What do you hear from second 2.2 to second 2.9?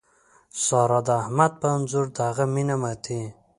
هغه مینه